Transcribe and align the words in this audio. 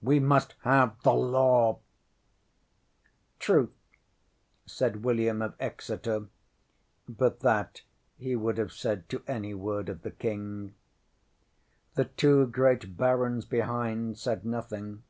We 0.00 0.18
must 0.18 0.54
have 0.62 0.96
the 1.02 1.12
Law.ŌĆØ 1.12 1.80
ŌĆśŌĆ£Truth, 3.38 3.66
ŌĆØ 3.66 3.70
said 4.64 5.04
William 5.04 5.42
of 5.42 5.54
Exeter; 5.60 6.28
but 7.06 7.40
that 7.40 7.82
he 8.16 8.34
would 8.34 8.56
have 8.56 8.72
said 8.72 9.06
to 9.10 9.22
any 9.26 9.52
word 9.52 9.90
of 9.90 10.00
the 10.00 10.10
King. 10.10 10.74
ŌĆśThe 11.98 12.08
two 12.16 12.46
great 12.46 12.96
barons 12.96 13.44
behind 13.44 14.16
said 14.16 14.46
nothing. 14.46 15.02